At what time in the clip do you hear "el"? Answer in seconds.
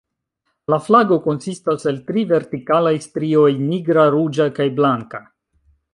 1.91-1.99